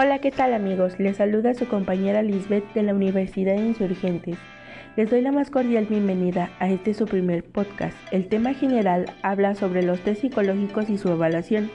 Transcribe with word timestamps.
Hola, 0.00 0.20
¿qué 0.20 0.30
tal 0.30 0.54
amigos? 0.54 1.00
Les 1.00 1.16
saluda 1.16 1.54
su 1.54 1.66
compañera 1.66 2.22
Lisbeth 2.22 2.72
de 2.72 2.84
la 2.84 2.94
Universidad 2.94 3.56
de 3.56 3.66
Insurgentes. 3.66 4.38
Les 4.94 5.10
doy 5.10 5.22
la 5.22 5.32
más 5.32 5.50
cordial 5.50 5.86
bienvenida 5.86 6.50
a 6.60 6.68
este 6.68 6.94
su 6.94 7.06
primer 7.06 7.42
podcast. 7.42 7.96
El 8.12 8.28
tema 8.28 8.54
general 8.54 9.06
habla 9.22 9.56
sobre 9.56 9.82
los 9.82 9.98
test 10.02 10.20
psicológicos 10.20 10.88
y 10.88 10.98
su 10.98 11.08
evaluación. 11.08 11.68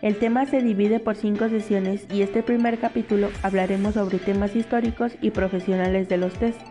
El 0.00 0.16
tema 0.16 0.46
se 0.46 0.62
divide 0.62 1.00
por 1.00 1.16
cinco 1.16 1.50
sesiones 1.50 2.06
y 2.10 2.22
este 2.22 2.42
primer 2.42 2.78
capítulo 2.78 3.28
hablaremos 3.42 3.92
sobre 3.92 4.16
temas 4.20 4.56
históricos 4.56 5.12
y 5.20 5.32
profesionales 5.32 6.08
de 6.08 6.16
los 6.16 6.32
test. 6.32 6.62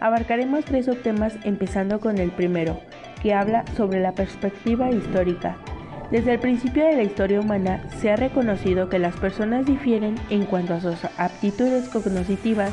Abarcaremos 0.00 0.64
tres 0.64 0.86
subtemas 0.86 1.38
empezando 1.44 2.00
con 2.00 2.18
el 2.18 2.32
primero, 2.32 2.80
que 3.22 3.32
habla 3.32 3.64
sobre 3.76 4.00
la 4.00 4.10
perspectiva 4.10 4.90
histórica. 4.90 5.56
Desde 6.10 6.32
el 6.32 6.38
principio 6.38 6.86
de 6.86 6.96
la 6.96 7.02
historia 7.02 7.40
humana 7.40 7.82
se 7.98 8.10
ha 8.10 8.16
reconocido 8.16 8.88
que 8.88 8.98
las 8.98 9.14
personas 9.16 9.66
difieren 9.66 10.14
en 10.30 10.46
cuanto 10.46 10.72
a 10.72 10.80
sus 10.80 11.04
aptitudes 11.18 11.90
cognitivas, 11.90 12.72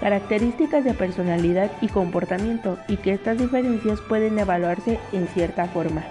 características 0.00 0.84
de 0.84 0.94
personalidad 0.94 1.70
y 1.82 1.88
comportamiento 1.88 2.78
y 2.88 2.96
que 2.96 3.12
estas 3.12 3.36
diferencias 3.36 4.00
pueden 4.00 4.38
evaluarse 4.38 4.98
en 5.12 5.28
cierta 5.28 5.66
forma. 5.66 6.04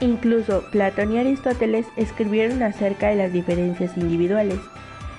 Incluso 0.00 0.64
Platón 0.70 1.12
y 1.12 1.18
Aristóteles 1.18 1.86
escribieron 1.96 2.62
acerca 2.62 3.08
de 3.08 3.16
las 3.16 3.32
diferencias 3.32 3.94
individuales. 3.98 4.60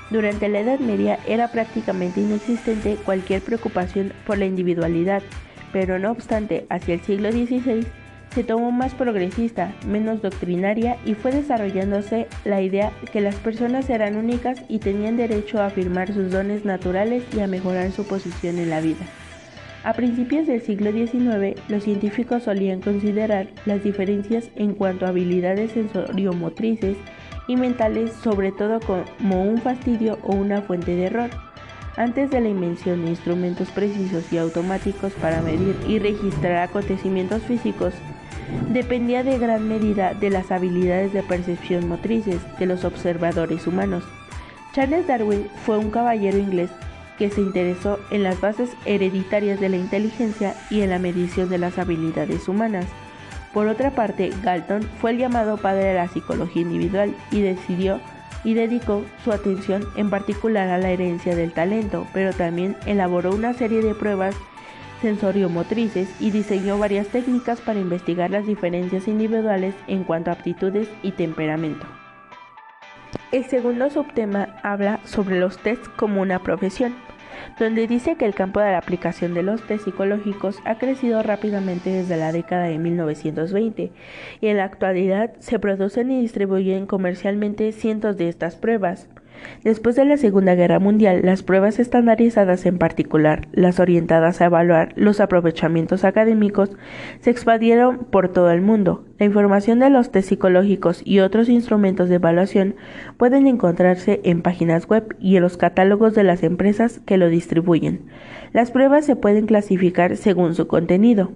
Durante 0.10 0.50
la 0.50 0.62
Edad 0.62 0.80
Media 0.80 1.20
era 1.28 1.52
prácticamente 1.52 2.20
inexistente 2.20 2.98
cualquier 3.06 3.44
preocupación 3.44 4.12
por 4.26 4.40
la 4.40 4.46
individualidad, 4.46 5.22
pero 5.72 6.00
no 6.00 6.10
obstante, 6.10 6.66
hacia 6.70 6.96
el 6.96 7.02
siglo 7.02 7.32
XVI 7.32 7.86
se 8.34 8.44
tomó 8.44 8.72
más 8.72 8.96
progresista, 8.96 9.76
menos 9.86 10.22
doctrinaria 10.22 10.98
y 11.06 11.14
fue 11.14 11.32
desarrollándose 11.32 12.28
la 12.46 12.62
idea 12.62 12.92
que 13.12 13.22
las 13.22 13.36
personas 13.36 13.90
eran 13.90 14.18
únicas 14.18 14.62
y 14.68 14.80
tenían 14.80 15.18
derecho 15.18 15.62
a 15.62 15.68
afirmar 15.68 16.12
sus 16.14 16.32
dones 16.32 16.66
naturales 16.66 17.24
y 17.36 17.42
a 17.42 17.48
mejorar 17.48 17.92
su 17.92 18.06
posición 18.06 18.58
en 18.58 18.70
la 18.72 18.82
vida. 18.82 19.06
A 19.84 19.94
principios 19.94 20.48
del 20.48 20.62
siglo 20.62 20.92
XIX, 20.92 21.60
los 21.68 21.84
científicos 21.84 22.44
solían 22.44 22.82
considerar 22.82 23.48
las 23.66 23.84
diferencias 23.84 24.50
en 24.56 24.74
cuanto 24.74 25.06
a 25.06 25.10
habilidades 25.10 25.74
sensoriomotrices 25.74 26.98
y 27.48 27.58
mentales 27.58 28.14
sobre 28.14 28.52
todo 28.52 28.80
como 28.80 29.44
un 29.44 29.58
fastidio 29.58 30.18
o 30.24 30.34
una 30.34 30.62
fuente 30.62 30.96
de 30.96 31.06
error. 31.06 31.30
Antes 31.98 32.32
de 32.32 32.40
la 32.40 32.50
invención 32.50 33.04
de 33.04 33.12
instrumentos 33.12 33.70
precisos 33.70 34.32
y 34.32 34.38
automáticos 34.38 35.12
para 35.14 35.42
medir 35.42 35.76
y 35.88 36.00
registrar 36.00 36.58
acontecimientos 36.58 37.44
físicos, 37.44 37.94
dependía 38.70 39.24
de 39.24 39.38
gran 39.38 39.68
medida 39.68 40.14
de 40.14 40.30
las 40.30 40.52
habilidades 40.52 41.14
de 41.14 41.24
percepción 41.24 41.88
motrices 41.88 42.40
de 42.60 42.66
los 42.66 42.84
observadores 42.86 43.68
humanos. 43.68 44.04
Charles 44.74 45.08
Darwin 45.08 45.48
fue 45.66 45.78
un 45.78 45.92
caballero 45.92 46.38
inglés 46.38 46.72
que 47.18 47.30
se 47.30 47.42
interesó 47.42 48.00
en 48.10 48.24
las 48.24 48.42
bases 48.42 48.72
hereditarias 48.86 49.60
de 49.60 49.70
la 49.70 49.78
inteligencia 49.78 50.56
y 50.70 50.82
en 50.82 50.90
la 50.90 51.00
medición 51.00 51.50
de 51.50 51.60
las 51.60 51.78
habilidades 51.78 52.48
humanas. 52.48 52.86
Por 53.54 53.68
otra 53.68 53.92
parte, 53.92 54.32
Galton 54.42 54.82
fue 55.00 55.12
el 55.12 55.20
llamado 55.20 55.58
padre 55.58 55.86
de 55.86 55.94
la 55.94 56.08
psicología 56.08 56.64
individual 56.64 57.16
y 57.32 57.42
decidió 57.42 58.00
y 58.44 58.56
dedicó 58.56 59.04
su 59.24 59.32
atención 59.32 59.86
en 59.96 60.10
particular 60.10 60.70
a 60.70 60.78
la 60.78 60.90
herencia 60.90 61.36
del 61.36 61.54
talento, 61.54 62.08
pero 62.14 62.34
también 62.34 62.76
elaboró 62.86 63.34
una 63.34 63.54
serie 63.54 63.82
de 63.82 63.96
pruebas 63.96 64.36
sensoriomotrices 65.04 66.10
y 66.20 66.32
diseñó 66.32 66.80
varias 66.80 67.08
técnicas 67.08 67.62
para 67.62 67.80
investigar 67.80 68.32
las 68.32 68.48
diferencias 68.48 69.08
individuales 69.08 69.76
en 69.88 70.06
cuanto 70.06 70.32
a 70.32 70.34
aptitudes 70.34 70.90
y 71.04 71.12
temperamento. 71.12 71.86
El 73.32 73.44
segundo 73.46 73.90
subtema 73.90 74.56
habla 74.64 75.00
sobre 75.04 75.40
los 75.40 75.58
tests 75.58 75.90
como 75.90 76.22
una 76.22 76.40
profesión, 76.40 76.96
donde 77.60 77.86
dice 77.86 78.16
que 78.16 78.26
el 78.26 78.34
campo 78.34 78.60
de 78.60 78.72
la 78.72 78.78
aplicación 78.78 79.34
de 79.34 79.44
los 79.44 79.62
test 79.68 79.86
psicológicos 79.86 80.60
ha 80.66 80.78
crecido 80.78 81.22
rápidamente 81.22 81.90
desde 81.90 82.16
la 82.16 82.32
década 82.32 82.64
de 82.64 82.78
1920 82.78 83.92
y 84.40 84.48
en 84.48 84.58
la 84.58 84.64
actualidad 84.64 85.34
se 85.40 85.60
producen 85.60 86.12
y 86.12 86.22
distribuyen 86.22 86.86
comercialmente 86.86 87.72
cientos 87.72 88.18
de 88.18 88.30
estas 88.30 88.56
pruebas. 88.56 89.10
Después 89.64 89.96
de 89.96 90.06
la 90.06 90.18
Segunda 90.18 90.56
Guerra 90.56 90.80
Mundial, 90.80 91.22
las 91.24 91.44
pruebas 91.44 91.80
estandarizadas 91.80 92.66
en 92.66 92.78
particular, 92.78 93.48
las 93.52 93.80
orientadas 93.80 94.42
a 94.42 94.46
evaluar 94.46 94.94
los 94.96 95.20
aprovechamientos 95.20 96.04
académicos, 96.04 96.72
se 97.22 97.30
expandieron 97.30 98.06
por 98.06 98.30
todo 98.30 98.52
el 98.52 98.62
mundo. 98.62 99.06
La 99.20 99.26
información 99.26 99.80
de 99.80 99.90
los 99.90 100.12
test 100.12 100.30
psicológicos 100.30 101.02
y 101.06 101.20
otros 101.20 101.50
instrumentos 101.50 102.10
de 102.10 102.16
evaluación 102.16 102.76
pueden 103.18 103.48
encontrarse 103.48 104.20
en 104.24 104.42
páginas 104.42 104.88
web 104.88 105.16
y 105.20 105.38
en 105.38 105.44
los 105.44 105.58
catálogos 105.58 106.14
de 106.14 106.24
las 106.24 106.44
empresas 106.44 107.00
que 107.00 107.18
lo 107.18 107.30
distribuyen. 107.30 108.08
Las 108.52 108.72
pruebas 108.72 109.06
se 109.06 109.16
pueden 109.16 109.46
clasificar 109.46 110.18
según 110.18 110.56
su 110.56 110.68
contenido, 110.68 111.32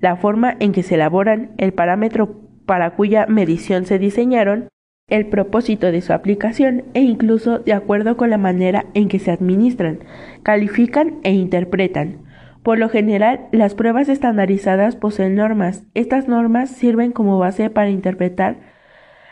la 0.00 0.16
forma 0.16 0.56
en 0.60 0.72
que 0.72 0.82
se 0.82 0.94
elaboran, 0.94 1.52
el 1.58 1.72
parámetro 1.72 2.40
para 2.66 2.94
cuya 2.94 3.26
medición 3.26 3.84
se 3.84 3.98
diseñaron, 3.98 4.68
el 5.10 5.26
propósito 5.26 5.92
de 5.92 6.00
su 6.00 6.12
aplicación 6.12 6.84
e 6.94 7.02
incluso 7.02 7.58
de 7.58 7.72
acuerdo 7.72 8.16
con 8.16 8.30
la 8.30 8.38
manera 8.38 8.86
en 8.94 9.08
que 9.08 9.18
se 9.18 9.30
administran, 9.30 10.00
califican 10.42 11.16
e 11.22 11.32
interpretan. 11.32 12.18
Por 12.62 12.78
lo 12.78 12.88
general, 12.88 13.48
las 13.52 13.74
pruebas 13.74 14.08
estandarizadas 14.08 14.96
poseen 14.96 15.34
normas. 15.34 15.84
Estas 15.94 16.28
normas 16.28 16.70
sirven 16.70 17.12
como 17.12 17.38
base 17.38 17.70
para 17.70 17.90
interpretar 17.90 18.58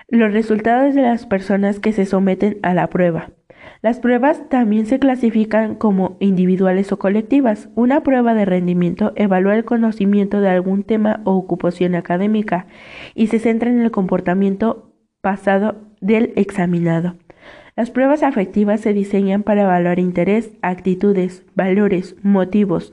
los 0.09 0.33
resultados 0.33 0.95
de 0.95 1.03
las 1.03 1.27
personas 1.27 1.81
que 1.81 1.93
se 1.93 2.07
someten 2.07 2.59
a 2.63 2.73
la 2.73 2.89
prueba. 2.89 3.31
Las 3.81 4.01
pruebas 4.01 4.49
también 4.49 4.87
se 4.87 4.99
clasifican 4.99 5.77
como 5.77 6.17
individuales 6.19 6.91
o 6.91 6.99
colectivas. 6.99 7.69
Una 7.77 8.03
prueba 8.03 8.35
de 8.35 8.45
rendimiento 8.45 9.13
evalúa 9.15 9.55
el 9.55 9.65
conocimiento 9.65 10.41
de 10.41 10.49
algún 10.49 10.83
tema 10.83 11.21
o 11.25 11.37
ocupación 11.37 11.95
académica 11.95 12.67
y 13.15 13.29
se 13.29 13.39
centra 13.39 13.71
en 13.71 13.81
el 13.81 13.91
comportamiento 13.93 14.88
pasado 15.21 15.77
del 16.01 16.33
examinado. 16.37 17.17
Las 17.77 17.91
pruebas 17.91 18.23
afectivas 18.23 18.81
se 18.81 18.93
diseñan 18.93 19.43
para 19.43 19.63
evaluar 19.63 19.99
interés, 19.99 20.53
actitudes, 20.63 21.45
valores, 21.55 22.17
motivos, 22.23 22.93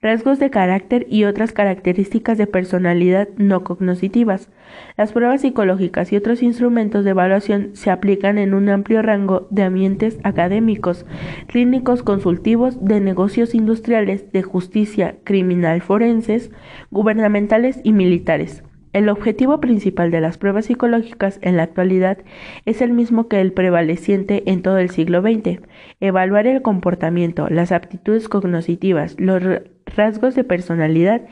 rasgos 0.00 0.38
de 0.38 0.50
carácter 0.50 1.06
y 1.08 1.24
otras 1.24 1.52
características 1.52 2.36
de 2.36 2.46
personalidad 2.46 3.28
no 3.38 3.64
cognitivas. 3.64 4.50
Las 4.96 5.12
pruebas 5.12 5.40
psicológicas 5.40 6.12
y 6.12 6.16
otros 6.16 6.42
instrumentos 6.42 7.04
de 7.04 7.10
evaluación 7.10 7.70
se 7.74 7.90
aplican 7.90 8.38
en 8.38 8.54
un 8.54 8.68
amplio 8.68 9.02
rango 9.02 9.48
de 9.50 9.62
ambientes 9.62 10.18
académicos, 10.22 11.06
clínicos 11.46 12.02
consultivos, 12.02 12.84
de 12.84 13.00
negocios 13.00 13.54
industriales, 13.54 14.30
de 14.30 14.42
justicia, 14.42 15.16
criminal 15.24 15.80
forenses, 15.80 16.50
gubernamentales 16.90 17.80
y 17.82 17.92
militares. 17.92 18.62
El 18.94 19.08
objetivo 19.08 19.60
principal 19.60 20.12
de 20.12 20.20
las 20.20 20.38
pruebas 20.38 20.66
psicológicas 20.66 21.40
en 21.42 21.56
la 21.56 21.64
actualidad 21.64 22.18
es 22.64 22.80
el 22.80 22.92
mismo 22.92 23.26
que 23.26 23.40
el 23.40 23.52
prevaleciente 23.52 24.44
en 24.46 24.62
todo 24.62 24.78
el 24.78 24.88
siglo 24.88 25.20
XX, 25.20 25.58
evaluar 25.98 26.46
el 26.46 26.62
comportamiento, 26.62 27.48
las 27.50 27.72
aptitudes 27.72 28.28
cognitivas, 28.28 29.16
los 29.18 29.42
rasgos 29.84 30.36
de 30.36 30.44
personalidad 30.44 31.22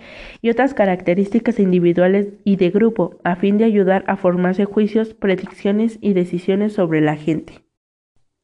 y 0.41 0.51
otras 0.51 0.75
características 0.75 1.61
individuales 1.61 2.31
y 2.43 2.57
de 2.57 2.71
grupo, 2.71 3.21
a 3.23 3.37
fin 3.37 3.59
de 3.59 3.65
ayudar 3.65 4.03
a 4.09 4.17
formarse 4.17 4.65
juicios, 4.65 5.15
predicciones 5.15 5.99
y 6.01 6.15
decisiones 6.15 6.73
sobre 6.73 7.01
la 7.01 7.15
gente. 7.15 7.63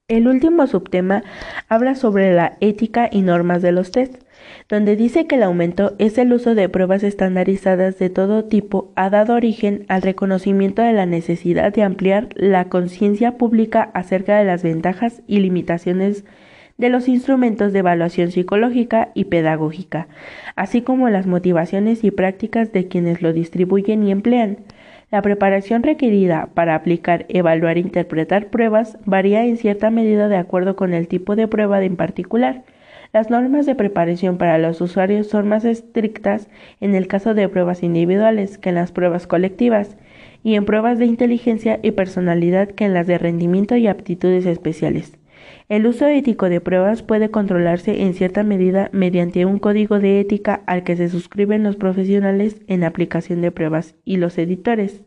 El 0.08 0.26
último 0.26 0.66
subtema 0.66 1.22
habla 1.68 1.94
sobre 1.94 2.32
la 2.32 2.56
ética 2.60 3.10
y 3.12 3.20
normas 3.20 3.60
de 3.60 3.72
los 3.72 3.90
tests 3.90 4.24
donde 4.70 4.96
dice 4.96 5.26
que 5.26 5.34
el 5.34 5.42
aumento 5.42 5.94
es 5.98 6.16
el 6.16 6.32
uso 6.32 6.54
de 6.54 6.70
pruebas 6.70 7.02
estandarizadas 7.02 7.98
de 7.98 8.08
todo 8.08 8.46
tipo 8.46 8.90
ha 8.96 9.10
dado 9.10 9.34
origen 9.34 9.84
al 9.88 10.00
reconocimiento 10.00 10.80
de 10.80 10.94
la 10.94 11.04
necesidad 11.04 11.74
de 11.74 11.82
ampliar 11.82 12.28
la 12.36 12.70
conciencia 12.70 13.36
pública 13.36 13.90
acerca 13.92 14.38
de 14.38 14.46
las 14.46 14.62
ventajas 14.62 15.20
y 15.26 15.40
limitaciones 15.40 16.24
de 16.78 16.88
los 16.88 17.06
instrumentos 17.06 17.74
de 17.74 17.80
evaluación 17.80 18.30
psicológica 18.30 19.10
y 19.12 19.24
pedagógica, 19.24 20.08
así 20.56 20.80
como 20.80 21.10
las 21.10 21.26
motivaciones 21.26 22.02
y 22.02 22.12
prácticas 22.12 22.72
de 22.72 22.88
quienes 22.88 23.20
lo 23.20 23.34
distribuyen 23.34 24.04
y 24.04 24.12
emplean. 24.12 24.58
La 25.10 25.22
preparación 25.22 25.82
requerida 25.82 26.50
para 26.52 26.74
aplicar, 26.74 27.24
evaluar 27.30 27.78
e 27.78 27.80
interpretar 27.80 28.48
pruebas 28.48 28.98
varía 29.06 29.46
en 29.46 29.56
cierta 29.56 29.90
medida 29.90 30.28
de 30.28 30.36
acuerdo 30.36 30.76
con 30.76 30.92
el 30.92 31.08
tipo 31.08 31.34
de 31.34 31.48
prueba 31.48 31.82
en 31.82 31.96
particular. 31.96 32.62
Las 33.14 33.30
normas 33.30 33.64
de 33.64 33.74
preparación 33.74 34.36
para 34.36 34.58
los 34.58 34.82
usuarios 34.82 35.28
son 35.28 35.48
más 35.48 35.64
estrictas 35.64 36.48
en 36.82 36.94
el 36.94 37.06
caso 37.06 37.32
de 37.32 37.48
pruebas 37.48 37.82
individuales 37.82 38.58
que 38.58 38.68
en 38.68 38.74
las 38.74 38.92
pruebas 38.92 39.26
colectivas 39.26 39.96
y 40.44 40.56
en 40.56 40.66
pruebas 40.66 40.98
de 40.98 41.06
inteligencia 41.06 41.80
y 41.82 41.92
personalidad 41.92 42.68
que 42.68 42.84
en 42.84 42.92
las 42.92 43.06
de 43.06 43.16
rendimiento 43.16 43.76
y 43.76 43.86
aptitudes 43.86 44.44
especiales. 44.44 45.17
El 45.68 45.86
uso 45.86 46.06
ético 46.06 46.48
de 46.48 46.60
pruebas 46.60 47.02
puede 47.02 47.30
controlarse 47.30 48.02
en 48.02 48.14
cierta 48.14 48.42
medida 48.42 48.88
mediante 48.92 49.44
un 49.44 49.58
código 49.58 49.98
de 49.98 50.20
ética 50.20 50.62
al 50.66 50.82
que 50.82 50.96
se 50.96 51.08
suscriben 51.08 51.62
los 51.62 51.76
profesionales 51.76 52.60
en 52.66 52.84
aplicación 52.84 53.42
de 53.42 53.50
pruebas 53.50 53.94
y 54.04 54.16
los 54.16 54.38
editores. 54.38 55.02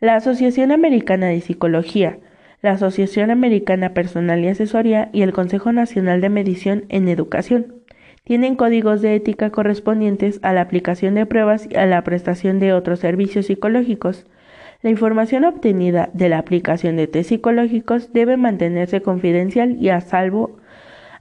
La 0.00 0.14
Asociación 0.14 0.72
Americana 0.72 1.26
de 1.26 1.40
Psicología 1.40 2.18
la 2.60 2.72
Asociación 2.72 3.30
Americana 3.30 3.94
Personal 3.94 4.42
y 4.42 4.48
Asesoría 4.48 5.10
y 5.12 5.22
el 5.22 5.32
Consejo 5.32 5.72
Nacional 5.72 6.20
de 6.20 6.28
Medición 6.28 6.84
en 6.88 7.08
Educación. 7.08 7.74
Tienen 8.24 8.56
códigos 8.56 9.00
de 9.00 9.14
ética 9.14 9.50
correspondientes 9.50 10.40
a 10.42 10.52
la 10.52 10.62
aplicación 10.62 11.14
de 11.14 11.24
pruebas 11.24 11.68
y 11.70 11.76
a 11.76 11.86
la 11.86 12.02
prestación 12.02 12.58
de 12.58 12.72
otros 12.72 12.98
servicios 12.98 13.46
psicológicos. 13.46 14.26
La 14.80 14.90
información 14.90 15.44
obtenida 15.44 16.08
de 16.12 16.28
la 16.28 16.38
aplicación 16.38 16.96
de 16.96 17.08
test 17.08 17.30
psicológicos 17.30 18.12
debe 18.12 18.36
mantenerse 18.36 19.02
confidencial 19.02 19.76
y 19.80 19.88
a 19.88 20.00
salvo 20.00 20.58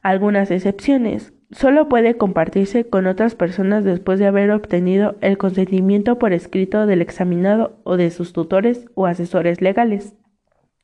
algunas 0.03 0.51
excepciones. 0.51 1.33
Solo 1.49 1.89
puede 1.89 2.17
compartirse 2.17 2.87
con 2.87 3.07
otras 3.07 3.33
personas 3.33 3.83
después 3.83 4.19
de 4.19 4.27
haber 4.27 4.51
obtenido 4.51 5.15
el 5.21 5.39
consentimiento 5.39 6.19
por 6.19 6.33
escrito 6.33 6.85
del 6.85 7.01
examinado 7.01 7.79
o 7.83 7.97
de 7.97 8.11
sus 8.11 8.31
tutores 8.31 8.85
o 8.93 9.07
asesores 9.07 9.59
legales. 9.59 10.13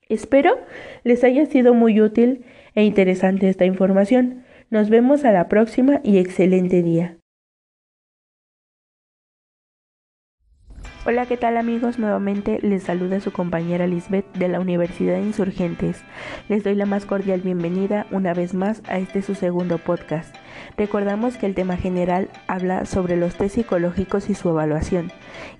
Espero 0.10 0.58
les 1.04 1.24
haya 1.24 1.46
sido 1.46 1.76
muy 1.76 2.02
útil 2.02 2.44
e 2.74 2.84
interesante 2.84 3.50
esta 3.50 3.66
información. 3.66 4.46
Nos 4.72 4.90
vemos 4.90 5.26
a 5.26 5.31
la 5.31 5.48
próxima 5.48 6.02
y 6.04 6.18
excelente 6.18 6.81
día. 6.81 7.18
Hola, 11.06 11.26
¿qué 11.26 11.36
tal 11.36 11.58
amigos? 11.58 12.00
Nuevamente 12.00 12.60
les 12.62 12.84
saluda 12.84 13.20
su 13.20 13.34
compañera 13.34 13.88
Lisbeth 13.88 14.26
de 14.36 14.48
la 14.48 14.62
Universidad 14.62 15.16
de 15.16 15.24
Insurgentes. 15.24 16.02
Les 16.48 16.64
doy 16.64 16.76
la 16.76 16.86
más 16.86 17.06
cordial 17.06 17.42
bienvenida 17.42 18.08
una 18.10 18.34
vez 18.34 18.54
más 18.54 18.82
a 18.88 19.00
este 19.00 19.22
su 19.22 19.36
segundo 19.36 19.80
podcast. 19.80 20.34
Recordamos 20.78 21.36
que 21.36 21.46
el 21.46 21.56
tema 21.56 21.76
general 21.76 22.30
habla 22.48 22.86
sobre 22.86 23.18
los 23.18 23.36
test 23.36 23.56
psicológicos 23.56 24.30
y 24.30 24.34
su 24.34 24.48
evaluación. 24.48 25.12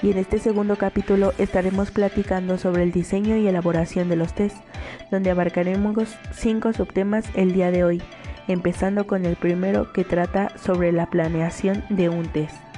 Y 0.02 0.12
en 0.12 0.20
este 0.20 0.40
segundo 0.40 0.78
capítulo 0.78 1.34
estaremos 1.38 1.92
platicando 1.92 2.58
sobre 2.58 2.84
el 2.84 2.94
diseño 2.94 3.36
y 3.36 3.46
elaboración 3.46 4.08
de 4.08 4.16
los 4.16 4.34
test, 4.34 4.56
donde 5.12 5.30
abarcaremos 5.30 6.16
cinco 6.32 6.72
subtemas 6.72 7.26
el 7.36 7.52
día 7.52 7.70
de 7.70 7.84
hoy, 7.84 8.02
empezando 8.48 9.08
con 9.08 9.26
el 9.26 9.36
primero 9.36 9.92
que 9.92 10.06
trata 10.06 10.58
sobre 10.58 10.94
la 10.94 11.08
planeación 11.08 11.84
de 11.90 12.08
un 12.08 12.28
test 12.28 12.73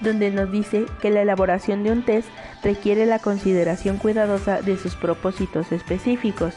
donde 0.00 0.30
nos 0.30 0.50
dice 0.50 0.86
que 1.00 1.10
la 1.10 1.22
elaboración 1.22 1.82
de 1.82 1.92
un 1.92 2.04
test 2.04 2.28
requiere 2.62 3.06
la 3.06 3.18
consideración 3.18 3.96
cuidadosa 3.96 4.62
de 4.62 4.76
sus 4.76 4.94
propósitos 4.94 5.72
específicos. 5.72 6.54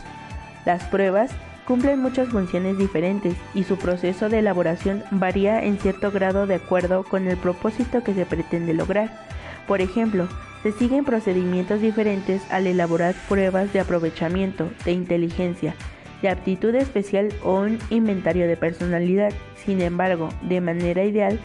Las 0.66 0.84
pruebas 0.86 1.32
cumplen 1.66 2.02
muchas 2.02 2.30
funciones 2.30 2.78
diferentes 2.78 3.36
y 3.54 3.64
su 3.64 3.78
proceso 3.78 4.28
de 4.28 4.40
elaboración 4.40 5.04
varía 5.12 5.64
en 5.64 5.78
cierto 5.78 6.12
grado 6.12 6.48
de 6.48 6.56
acuerdo 6.56 7.04
con 7.04 7.28
el 7.28 7.38
propósito 7.38 8.04
que 8.04 8.14
se 8.14 8.26
pretende 8.26 8.74
lograr. 8.74 9.28
Por 9.68 9.82
ejemplo, 9.82 10.28
se 10.64 10.72
siguen 10.72 11.06
procedimientos 11.06 11.80
diferentes 11.80 12.42
al 12.52 12.66
elaborar 12.66 13.14
pruebas 13.30 13.72
de 13.72 13.80
aprovechamiento, 13.80 14.70
de 14.84 14.94
inteligencia, 14.94 15.76
de 16.24 16.30
aptitud 16.30 16.74
especial 16.76 17.30
o 17.44 17.60
un 17.60 17.78
inventario 17.92 18.48
de 18.48 18.58
personalidad. 18.58 19.32
Sin 19.64 19.80
embargo, 19.82 20.30
de 20.42 20.62
manera 20.62 21.04
ideal, 21.04 21.40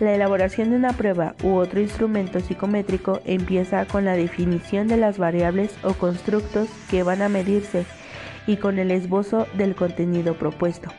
la 0.00 0.14
elaboración 0.14 0.70
de 0.70 0.76
una 0.76 0.92
prueba 0.92 1.34
u 1.42 1.54
otro 1.54 1.80
instrumento 1.80 2.40
psicométrico 2.40 3.20
empieza 3.24 3.84
con 3.86 4.04
la 4.04 4.14
definición 4.14 4.86
de 4.86 4.96
las 4.96 5.18
variables 5.18 5.74
o 5.82 5.94
constructos 5.94 6.68
que 6.90 7.02
van 7.02 7.22
a 7.22 7.28
medirse 7.28 7.84
y 8.46 8.56
con 8.56 8.78
el 8.78 8.90
esbozo 8.90 9.46
del 9.54 9.74
contenido 9.74 10.34
propuesto. 10.34 10.90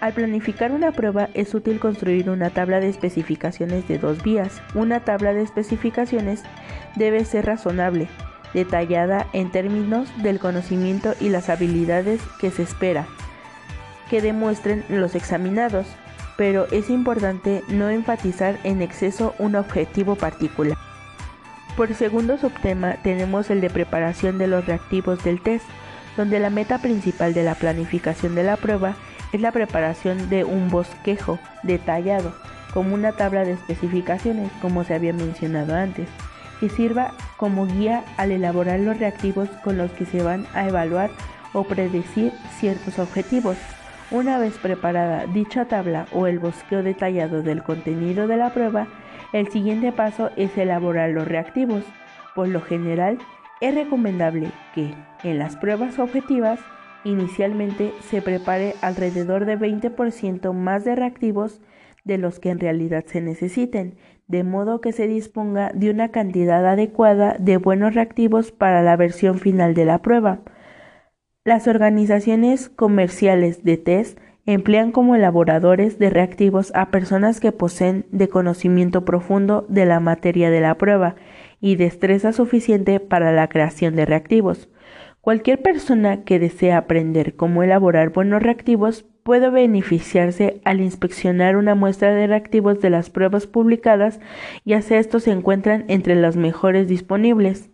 Al 0.00 0.12
planificar 0.12 0.70
una 0.70 0.92
prueba 0.92 1.28
es 1.34 1.54
útil 1.54 1.80
construir 1.80 2.30
una 2.30 2.50
tabla 2.50 2.78
de 2.78 2.88
especificaciones 2.88 3.88
de 3.88 3.98
dos 3.98 4.22
vías. 4.22 4.62
Una 4.74 5.00
tabla 5.00 5.34
de 5.34 5.42
especificaciones 5.42 6.44
debe 6.94 7.24
ser 7.24 7.46
razonable, 7.46 8.08
detallada 8.54 9.26
en 9.32 9.50
términos 9.50 10.08
del 10.22 10.38
conocimiento 10.38 11.14
y 11.18 11.30
las 11.30 11.48
habilidades 11.48 12.20
que 12.40 12.50
se 12.50 12.62
espera 12.62 13.06
que 14.08 14.22
demuestren 14.22 14.84
los 14.88 15.14
examinados 15.14 15.86
pero 16.38 16.68
es 16.70 16.88
importante 16.88 17.64
no 17.66 17.90
enfatizar 17.90 18.60
en 18.62 18.80
exceso 18.80 19.34
un 19.40 19.56
objetivo 19.56 20.14
particular. 20.14 20.78
Por 21.76 21.92
segundo 21.94 22.38
subtema 22.38 22.94
tenemos 23.02 23.50
el 23.50 23.60
de 23.60 23.70
preparación 23.70 24.38
de 24.38 24.46
los 24.46 24.64
reactivos 24.64 25.22
del 25.24 25.40
test, 25.40 25.66
donde 26.16 26.38
la 26.38 26.48
meta 26.48 26.78
principal 26.78 27.34
de 27.34 27.42
la 27.42 27.56
planificación 27.56 28.36
de 28.36 28.44
la 28.44 28.56
prueba 28.56 28.94
es 29.32 29.40
la 29.40 29.50
preparación 29.50 30.30
de 30.30 30.44
un 30.44 30.68
bosquejo 30.68 31.40
detallado, 31.64 32.32
como 32.72 32.94
una 32.94 33.12
tabla 33.12 33.44
de 33.44 33.52
especificaciones, 33.52 34.52
como 34.62 34.84
se 34.84 34.94
había 34.94 35.12
mencionado 35.12 35.74
antes, 35.74 36.08
que 36.60 36.68
sirva 36.68 37.14
como 37.36 37.66
guía 37.66 38.04
al 38.16 38.30
elaborar 38.30 38.78
los 38.78 38.96
reactivos 38.96 39.48
con 39.64 39.76
los 39.76 39.90
que 39.90 40.06
se 40.06 40.22
van 40.22 40.46
a 40.54 40.68
evaluar 40.68 41.10
o 41.52 41.64
predecir 41.64 42.32
ciertos 42.60 43.00
objetivos. 43.00 43.56
Una 44.10 44.38
vez 44.38 44.56
preparada 44.56 45.26
dicha 45.26 45.66
tabla 45.66 46.06
o 46.14 46.26
el 46.26 46.38
bosqueo 46.38 46.82
detallado 46.82 47.42
del 47.42 47.62
contenido 47.62 48.26
de 48.26 48.38
la 48.38 48.54
prueba, 48.54 48.86
el 49.34 49.48
siguiente 49.48 49.92
paso 49.92 50.30
es 50.36 50.56
elaborar 50.56 51.10
los 51.10 51.28
reactivos. 51.28 51.84
Por 52.34 52.48
lo 52.48 52.62
general, 52.62 53.18
es 53.60 53.74
recomendable 53.74 54.50
que 54.74 54.94
en 55.24 55.38
las 55.38 55.56
pruebas 55.56 55.98
objetivas 55.98 56.58
inicialmente 57.04 57.92
se 58.08 58.22
prepare 58.22 58.76
alrededor 58.80 59.44
de 59.44 59.58
20% 59.58 60.54
más 60.54 60.86
de 60.86 60.96
reactivos 60.96 61.60
de 62.04 62.16
los 62.16 62.40
que 62.40 62.48
en 62.48 62.60
realidad 62.60 63.04
se 63.06 63.20
necesiten, 63.20 63.98
de 64.26 64.42
modo 64.42 64.80
que 64.80 64.92
se 64.92 65.06
disponga 65.06 65.70
de 65.74 65.90
una 65.90 66.08
cantidad 66.08 66.66
adecuada 66.66 67.36
de 67.38 67.58
buenos 67.58 67.94
reactivos 67.94 68.52
para 68.52 68.82
la 68.82 68.96
versión 68.96 69.38
final 69.38 69.74
de 69.74 69.84
la 69.84 69.98
prueba. 69.98 70.40
Las 71.48 71.66
organizaciones 71.66 72.68
comerciales 72.68 73.64
de 73.64 73.78
test 73.78 74.18
emplean 74.44 74.92
como 74.92 75.14
elaboradores 75.14 75.98
de 75.98 76.10
reactivos 76.10 76.70
a 76.74 76.90
personas 76.90 77.40
que 77.40 77.52
poseen 77.52 78.04
de 78.10 78.28
conocimiento 78.28 79.06
profundo 79.06 79.64
de 79.70 79.86
la 79.86 79.98
materia 79.98 80.50
de 80.50 80.60
la 80.60 80.76
prueba 80.76 81.14
y 81.58 81.76
destreza 81.76 82.34
suficiente 82.34 83.00
para 83.00 83.32
la 83.32 83.48
creación 83.48 83.96
de 83.96 84.04
reactivos. 84.04 84.68
Cualquier 85.22 85.62
persona 85.62 86.22
que 86.22 86.38
desea 86.38 86.76
aprender 86.76 87.34
cómo 87.34 87.62
elaborar 87.62 88.10
buenos 88.10 88.42
reactivos 88.42 89.06
puede 89.22 89.48
beneficiarse 89.48 90.60
al 90.66 90.82
inspeccionar 90.82 91.56
una 91.56 91.74
muestra 91.74 92.14
de 92.14 92.26
reactivos 92.26 92.82
de 92.82 92.90
las 92.90 93.08
pruebas 93.08 93.46
publicadas, 93.46 94.20
ya 94.66 94.82
sea 94.82 94.98
estos 94.98 95.22
se 95.22 95.30
encuentran 95.30 95.86
entre 95.88 96.14
los 96.14 96.36
mejores 96.36 96.88
disponibles. 96.88 97.70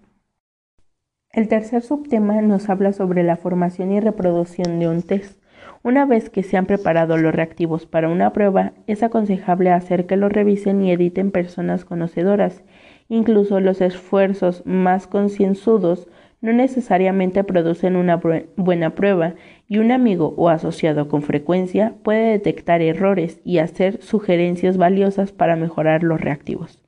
El 1.34 1.48
tercer 1.48 1.82
subtema 1.82 2.40
nos 2.42 2.70
habla 2.70 2.92
sobre 2.92 3.24
la 3.24 3.36
formación 3.36 3.90
y 3.90 3.98
reproducción 3.98 4.78
de 4.78 4.88
un 4.88 5.02
test. 5.02 5.42
Una 5.82 6.06
vez 6.06 6.30
que 6.30 6.44
se 6.44 6.56
han 6.56 6.64
preparado 6.64 7.16
los 7.16 7.34
reactivos 7.34 7.86
para 7.86 8.08
una 8.08 8.32
prueba, 8.32 8.72
es 8.86 9.02
aconsejable 9.02 9.72
hacer 9.72 10.06
que 10.06 10.16
los 10.16 10.30
revisen 10.30 10.80
y 10.84 10.92
editen 10.92 11.32
personas 11.32 11.84
conocedoras. 11.84 12.62
Incluso 13.08 13.58
los 13.58 13.80
esfuerzos 13.80 14.62
más 14.64 15.08
concienzudos 15.08 16.06
no 16.40 16.52
necesariamente 16.52 17.42
producen 17.42 17.96
una 17.96 18.20
buena 18.56 18.90
prueba 18.90 19.34
y 19.66 19.78
un 19.78 19.90
amigo 19.90 20.34
o 20.36 20.50
asociado 20.50 21.08
con 21.08 21.22
frecuencia 21.22 21.96
puede 22.04 22.30
detectar 22.30 22.80
errores 22.80 23.40
y 23.44 23.58
hacer 23.58 24.00
sugerencias 24.02 24.76
valiosas 24.76 25.32
para 25.32 25.56
mejorar 25.56 26.04
los 26.04 26.20
reactivos. 26.20 26.80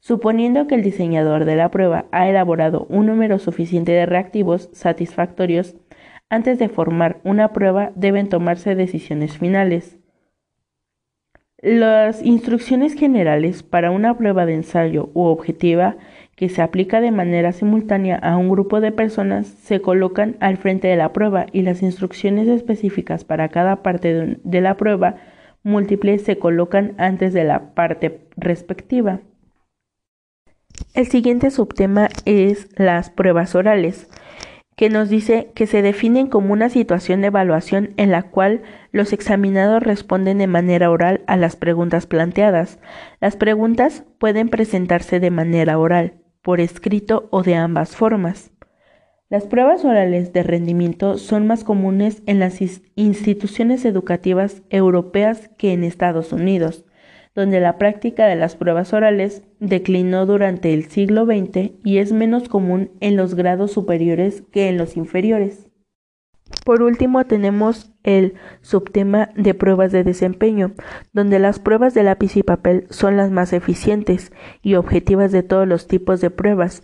Suponiendo 0.00 0.66
que 0.66 0.74
el 0.74 0.82
diseñador 0.82 1.44
de 1.44 1.56
la 1.56 1.70
prueba 1.70 2.06
ha 2.10 2.28
elaborado 2.28 2.86
un 2.88 3.06
número 3.06 3.38
suficiente 3.38 3.92
de 3.92 4.06
reactivos 4.06 4.70
satisfactorios, 4.72 5.76
antes 6.30 6.58
de 6.58 6.68
formar 6.68 7.20
una 7.22 7.52
prueba 7.52 7.92
deben 7.94 8.28
tomarse 8.28 8.74
decisiones 8.74 9.36
finales. 9.36 9.98
Las 11.62 12.22
instrucciones 12.22 12.94
generales 12.94 13.62
para 13.62 13.90
una 13.90 14.16
prueba 14.16 14.46
de 14.46 14.54
ensayo 14.54 15.10
u 15.12 15.24
objetiva 15.24 15.98
que 16.34 16.48
se 16.48 16.62
aplica 16.62 17.02
de 17.02 17.10
manera 17.10 17.52
simultánea 17.52 18.16
a 18.16 18.38
un 18.38 18.48
grupo 18.48 18.80
de 18.80 18.92
personas 18.92 19.46
se 19.46 19.82
colocan 19.82 20.38
al 20.40 20.56
frente 20.56 20.88
de 20.88 20.96
la 20.96 21.12
prueba 21.12 21.44
y 21.52 21.60
las 21.60 21.82
instrucciones 21.82 22.48
específicas 22.48 23.24
para 23.24 23.50
cada 23.50 23.82
parte 23.82 24.38
de 24.42 24.60
la 24.62 24.78
prueba 24.78 25.16
múltiple 25.62 26.18
se 26.18 26.38
colocan 26.38 26.94
antes 26.96 27.34
de 27.34 27.44
la 27.44 27.74
parte 27.74 28.20
respectiva. 28.38 29.20
El 30.92 31.06
siguiente 31.06 31.52
subtema 31.52 32.08
es 32.24 32.68
las 32.74 33.10
pruebas 33.10 33.54
orales, 33.54 34.08
que 34.74 34.90
nos 34.90 35.08
dice 35.08 35.52
que 35.54 35.68
se 35.68 35.82
definen 35.82 36.26
como 36.26 36.52
una 36.52 36.68
situación 36.68 37.20
de 37.20 37.28
evaluación 37.28 37.90
en 37.96 38.10
la 38.10 38.24
cual 38.24 38.62
los 38.90 39.12
examinados 39.12 39.84
responden 39.84 40.38
de 40.38 40.48
manera 40.48 40.90
oral 40.90 41.22
a 41.28 41.36
las 41.36 41.54
preguntas 41.54 42.06
planteadas. 42.06 42.80
Las 43.20 43.36
preguntas 43.36 44.02
pueden 44.18 44.48
presentarse 44.48 45.20
de 45.20 45.30
manera 45.30 45.78
oral, 45.78 46.14
por 46.42 46.60
escrito 46.60 47.28
o 47.30 47.44
de 47.44 47.54
ambas 47.54 47.94
formas. 47.94 48.50
Las 49.28 49.44
pruebas 49.44 49.84
orales 49.84 50.32
de 50.32 50.42
rendimiento 50.42 51.18
son 51.18 51.46
más 51.46 51.62
comunes 51.62 52.20
en 52.26 52.40
las 52.40 52.58
instituciones 52.96 53.84
educativas 53.84 54.62
europeas 54.70 55.50
que 55.56 55.72
en 55.72 55.84
Estados 55.84 56.32
Unidos 56.32 56.84
donde 57.34 57.60
la 57.60 57.78
práctica 57.78 58.26
de 58.26 58.36
las 58.36 58.56
pruebas 58.56 58.92
orales 58.92 59.42
declinó 59.60 60.26
durante 60.26 60.74
el 60.74 60.84
siglo 60.88 61.24
XX 61.26 61.72
y 61.84 61.98
es 61.98 62.12
menos 62.12 62.48
común 62.48 62.90
en 63.00 63.16
los 63.16 63.34
grados 63.34 63.72
superiores 63.72 64.42
que 64.50 64.68
en 64.68 64.78
los 64.78 64.96
inferiores. 64.96 65.70
Por 66.64 66.82
último, 66.82 67.24
tenemos 67.24 67.92
el 68.02 68.34
subtema 68.60 69.30
de 69.36 69.54
pruebas 69.54 69.92
de 69.92 70.04
desempeño, 70.04 70.72
donde 71.12 71.38
las 71.38 71.58
pruebas 71.58 71.94
de 71.94 72.02
lápiz 72.02 72.36
y 72.36 72.42
papel 72.42 72.86
son 72.90 73.16
las 73.16 73.30
más 73.30 73.52
eficientes 73.52 74.32
y 74.62 74.74
objetivas 74.74 75.32
de 75.32 75.42
todos 75.42 75.66
los 75.66 75.86
tipos 75.86 76.20
de 76.20 76.30
pruebas, 76.30 76.82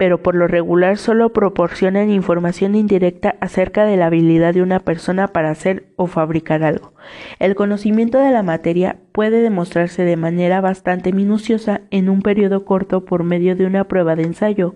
pero 0.00 0.22
por 0.22 0.34
lo 0.34 0.48
regular 0.48 0.96
solo 0.96 1.34
proporcionan 1.34 2.08
información 2.08 2.74
indirecta 2.74 3.36
acerca 3.42 3.84
de 3.84 3.98
la 3.98 4.06
habilidad 4.06 4.54
de 4.54 4.62
una 4.62 4.80
persona 4.80 5.28
para 5.28 5.50
hacer 5.50 5.92
o 5.96 6.06
fabricar 6.06 6.62
algo. 6.62 6.94
El 7.38 7.54
conocimiento 7.54 8.18
de 8.18 8.30
la 8.30 8.42
materia 8.42 8.96
puede 9.12 9.42
demostrarse 9.42 10.02
de 10.04 10.16
manera 10.16 10.62
bastante 10.62 11.12
minuciosa 11.12 11.82
en 11.90 12.08
un 12.08 12.22
periodo 12.22 12.64
corto 12.64 13.04
por 13.04 13.24
medio 13.24 13.56
de 13.56 13.66
una 13.66 13.84
prueba 13.84 14.16
de 14.16 14.22
ensayo, 14.22 14.74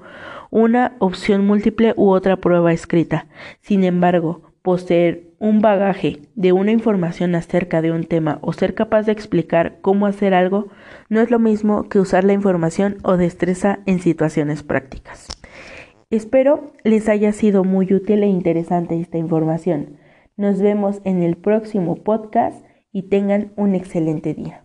una 0.50 0.92
opción 0.98 1.46
múltiple 1.46 1.94
u 1.96 2.10
otra 2.10 2.36
prueba 2.36 2.74
escrita. 2.74 3.26
Sin 3.62 3.82
embargo, 3.82 4.52
poseer 4.60 5.22
un 5.44 5.60
bagaje 5.60 6.22
de 6.36 6.52
una 6.52 6.72
información 6.72 7.34
acerca 7.34 7.82
de 7.82 7.92
un 7.92 8.04
tema 8.04 8.38
o 8.40 8.54
ser 8.54 8.72
capaz 8.72 9.02
de 9.02 9.12
explicar 9.12 9.76
cómo 9.82 10.06
hacer 10.06 10.32
algo 10.32 10.68
no 11.10 11.20
es 11.20 11.30
lo 11.30 11.38
mismo 11.38 11.86
que 11.90 12.00
usar 12.00 12.24
la 12.24 12.32
información 12.32 12.96
o 13.02 13.18
destreza 13.18 13.80
en 13.84 13.98
situaciones 13.98 14.62
prácticas. 14.62 15.28
Espero 16.08 16.72
les 16.82 17.10
haya 17.10 17.30
sido 17.32 17.62
muy 17.62 17.92
útil 17.92 18.22
e 18.22 18.26
interesante 18.26 18.98
esta 18.98 19.18
información. 19.18 19.98
Nos 20.38 20.62
vemos 20.62 21.02
en 21.04 21.22
el 21.22 21.36
próximo 21.36 21.96
podcast 21.96 22.64
y 22.90 23.10
tengan 23.10 23.52
un 23.56 23.74
excelente 23.74 24.32
día. 24.32 24.64